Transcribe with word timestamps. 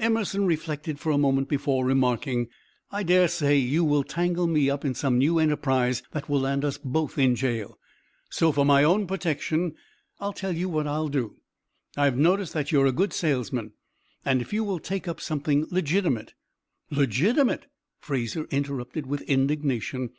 Emerson 0.00 0.44
reflected 0.44 0.98
for 0.98 1.12
a 1.12 1.16
moment 1.16 1.48
before 1.48 1.84
remarking: 1.86 2.48
"I 2.90 3.04
dare 3.04 3.28
say 3.28 3.56
you 3.58 3.84
will 3.84 4.02
tangle 4.02 4.48
me 4.48 4.68
up 4.68 4.84
in 4.84 4.92
some 4.92 5.18
new 5.18 5.38
enterprise 5.38 6.02
that 6.10 6.28
will 6.28 6.40
land 6.40 6.64
us 6.64 6.78
both 6.78 7.16
in 7.16 7.36
jail, 7.36 7.78
so 8.28 8.50
for 8.50 8.64
my 8.64 8.82
own 8.82 9.06
protection 9.06 9.76
I'll 10.18 10.32
tell 10.32 10.50
you 10.50 10.68
what 10.68 10.88
I'll 10.88 11.06
do. 11.06 11.36
I 11.96 12.06
have 12.06 12.16
noticed 12.16 12.54
that 12.54 12.72
you 12.72 12.80
are 12.82 12.86
a 12.86 12.90
good 12.90 13.12
salesman, 13.12 13.70
and 14.24 14.40
if 14.42 14.52
you 14.52 14.64
will 14.64 14.80
take 14.80 15.06
up 15.06 15.20
something 15.20 15.68
legitimate" 15.70 16.34
"Legitimate!" 17.00 17.66
Fraser 18.00 18.48
interrupted, 18.50 19.06
with 19.06 19.22
indignation. 19.30 20.10